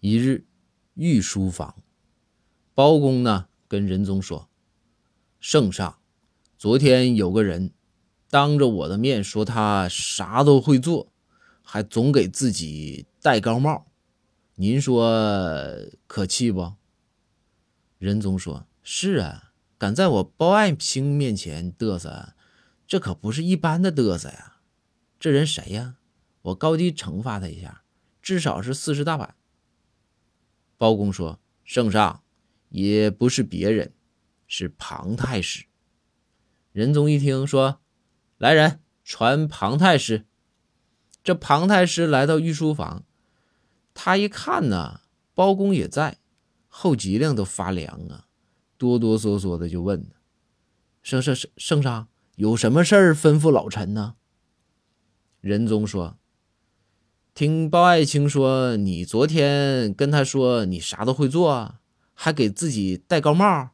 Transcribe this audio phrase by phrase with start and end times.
[0.00, 0.46] 一日，
[0.94, 1.74] 御书房，
[2.72, 4.48] 包公呢跟仁宗说
[5.40, 5.98] ：“圣上，
[6.56, 7.72] 昨天有个人
[8.30, 11.12] 当着我的面说他啥都会做，
[11.62, 13.86] 还总给自己戴高帽，
[14.54, 15.10] 您说
[16.06, 16.74] 可气不？”
[17.98, 22.34] 仁宗说：“是啊，敢在我包爱卿面前嘚瑟，
[22.86, 24.58] 这可不是一般的嘚瑟呀。
[25.18, 25.96] 这人谁呀？
[26.42, 27.82] 我高低惩罚他一下，
[28.22, 29.34] 至少是四十大板。”
[30.78, 32.22] 包公说：“圣上，
[32.70, 33.92] 也不是别人，
[34.46, 35.66] 是庞太师。”
[36.72, 37.80] 仁宗一听说
[38.38, 40.24] ：“来人，传庞太师。”
[41.24, 43.04] 这庞太师来到御书房，
[43.92, 45.00] 他一看呢，
[45.34, 46.18] 包公也在，
[46.68, 48.28] 后脊梁都发凉啊，
[48.78, 50.08] 哆哆嗦嗦的就问
[51.02, 54.14] ：“圣圣圣圣上，有什么事儿吩咐老臣呢？”
[55.42, 56.17] 仁宗说。
[57.38, 61.76] 听包爱卿说，你昨天跟他说你啥都会做，
[62.12, 63.70] 还给自己戴高帽，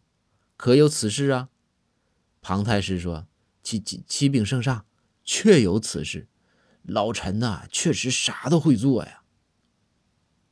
[0.58, 1.48] 可有此事啊？
[2.42, 3.26] 庞太师说
[3.64, 4.84] ：“启启启禀圣上，
[5.24, 6.28] 确有此事。
[6.82, 9.22] 老臣呐，确实啥都会做呀。”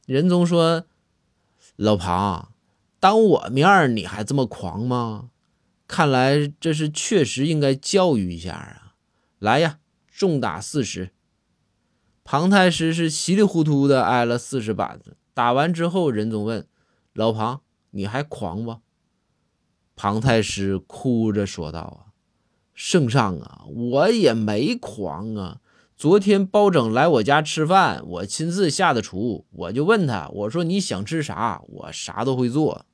[0.08, 0.86] 仁宗说
[1.76, 2.54] ：“老庞，
[2.98, 5.28] 当我面你还这么狂吗？
[5.86, 8.94] 看来这是确实应该教育一下啊！
[9.38, 11.10] 来呀，重打四十。”
[12.24, 16.66] 庞太师是稀里糊涂的挨了四十板子，打完之后，仁宗问
[17.14, 18.78] ：“老庞，你还狂不？”
[19.96, 22.14] 庞太师哭着说道：“啊，
[22.72, 25.58] 圣上啊，我也没狂啊。
[25.96, 32.86] 昨天包拯来我家吃饭，我亲自下的厨，我就问他，我说你想吃啥，我啥都会做。”